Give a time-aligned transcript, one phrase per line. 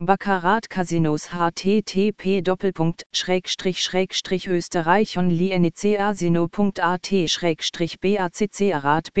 [0.00, 2.40] Baccarat Casinos http
[4.46, 7.10] österreich onlinecasino.at
[8.00, 9.12] baccarat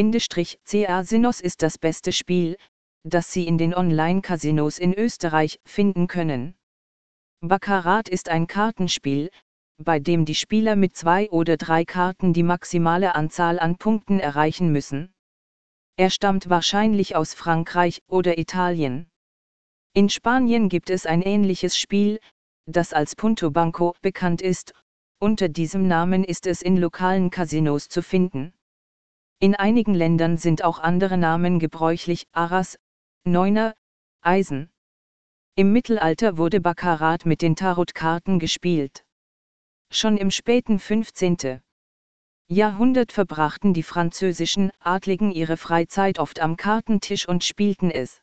[0.86, 2.56] casinos ist das beste Spiel,
[3.02, 6.54] das Sie in den Online-Casinos in Österreich finden können.
[7.40, 9.30] Baccarat ist ein Kartenspiel,
[9.78, 14.70] bei dem die Spieler mit zwei oder drei Karten die maximale Anzahl an Punkten erreichen
[14.70, 15.12] müssen.
[15.96, 19.07] Er stammt wahrscheinlich aus Frankreich oder Italien.
[19.94, 22.20] In Spanien gibt es ein ähnliches Spiel,
[22.66, 24.72] das als Punto Banco bekannt ist,
[25.18, 28.52] unter diesem Namen ist es in lokalen Casinos zu finden.
[29.40, 32.78] In einigen Ländern sind auch andere Namen gebräuchlich, Arras,
[33.24, 33.74] Neuner,
[34.20, 34.70] Eisen.
[35.56, 39.04] Im Mittelalter wurde Baccarat mit den Tarotkarten gespielt.
[39.90, 41.60] Schon im späten 15.
[42.46, 48.22] Jahrhundert verbrachten die französischen Adligen ihre Freizeit oft am Kartentisch und spielten es.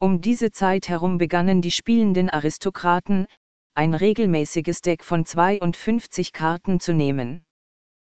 [0.00, 3.26] Um diese Zeit herum begannen die spielenden Aristokraten,
[3.74, 7.44] ein regelmäßiges Deck von 52 Karten zu nehmen.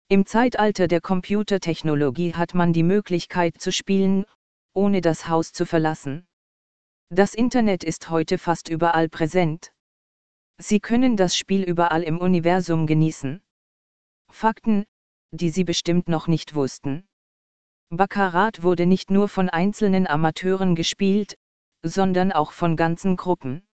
[0.09, 4.25] Im Zeitalter der Computertechnologie hat man die Möglichkeit zu spielen,
[4.75, 6.27] ohne das Haus zu verlassen.
[7.11, 9.73] Das Internet ist heute fast überall präsent.
[10.59, 13.41] Sie können das Spiel überall im Universum genießen.
[14.31, 14.85] Fakten,
[15.31, 17.07] die Sie bestimmt noch nicht wussten.
[17.91, 21.39] Baccarat wurde nicht nur von einzelnen Amateuren gespielt,
[21.89, 23.67] sondern auch von ganzen Gruppen.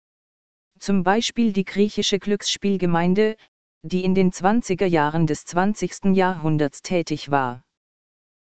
[0.79, 3.37] Zum Beispiel die griechische Glücksspielgemeinde,
[3.83, 6.17] die in den 20er Jahren des 20.
[6.17, 7.63] Jahrhunderts tätig war.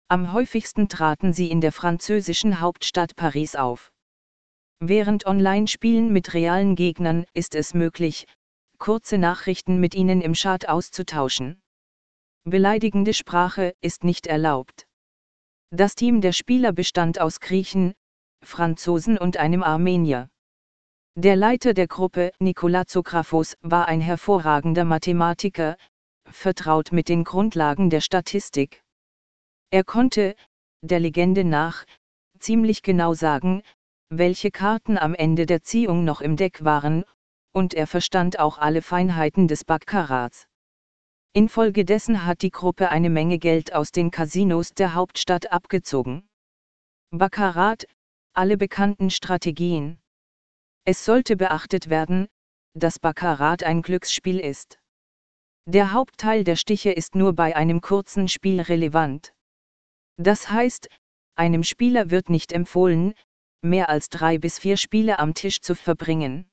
[0.08, 3.92] Am häufigsten traten sie in der französischen Hauptstadt Paris auf.
[4.80, 8.26] Während Online-Spielen mit realen Gegnern ist es möglich,
[8.78, 11.60] kurze Nachrichten mit ihnen im Chat auszutauschen.
[12.44, 14.86] Beleidigende Sprache ist nicht erlaubt.
[15.70, 17.94] Das Team der Spieler bestand aus Griechen,
[18.42, 20.28] Franzosen und einem Armenier.
[21.16, 25.76] Der Leiter der Gruppe, Nikola Zographos, war ein hervorragender Mathematiker,
[26.30, 28.82] vertraut mit den Grundlagen der Statistik.
[29.70, 30.36] Er konnte,
[30.82, 31.84] der Legende nach,
[32.38, 33.62] ziemlich genau sagen,
[34.10, 37.04] welche Karten am Ende der Ziehung noch im Deck waren,
[37.52, 40.46] und er verstand auch alle Feinheiten des Baccarats.
[41.32, 46.28] Infolgedessen hat die Gruppe eine Menge Geld aus den Casinos der Hauptstadt abgezogen.
[47.10, 47.86] Baccarat,
[48.38, 49.98] alle bekannten Strategien.
[50.84, 52.28] Es sollte beachtet werden,
[52.72, 54.78] dass Baccarat ein Glücksspiel ist.
[55.66, 59.34] Der Hauptteil der Stiche ist nur bei einem kurzen Spiel relevant.
[60.18, 60.88] Das heißt,
[61.34, 63.14] einem Spieler wird nicht empfohlen,
[63.60, 66.48] mehr als drei bis vier Spiele am Tisch zu verbringen.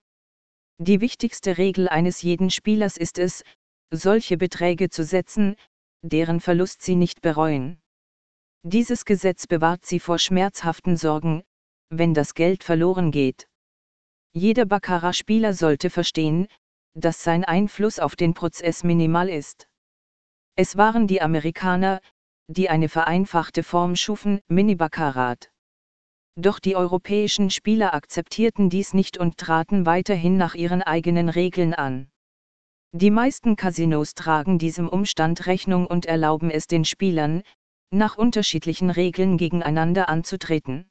[0.80, 3.44] Die wichtigste Regel eines jeden Spielers ist es,
[3.92, 5.56] solche Beträge zu setzen,
[6.02, 7.80] deren Verlust sie nicht bereuen.
[8.64, 11.44] Dieses Gesetz bewahrt sie vor schmerzhaften Sorgen,
[11.90, 13.48] wenn das Geld verloren geht.
[14.34, 16.48] Jeder Baccarat-Spieler sollte verstehen,
[16.94, 19.68] dass sein Einfluss auf den Prozess minimal ist.
[20.56, 22.02] Es waren die Amerikaner,
[22.48, 25.52] die eine vereinfachte Form schufen, Mini-Baccarat.
[26.38, 32.10] Doch die europäischen Spieler akzeptierten dies nicht und traten weiterhin nach ihren eigenen Regeln an.
[32.94, 37.42] Die meisten Casinos tragen diesem Umstand Rechnung und erlauben es den Spielern,
[37.90, 40.90] nach unterschiedlichen Regeln gegeneinander anzutreten.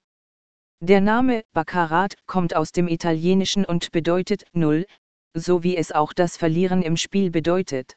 [0.81, 4.87] Der Name Baccarat kommt aus dem Italienischen und bedeutet Null,
[5.35, 7.97] so wie es auch das Verlieren im Spiel bedeutet.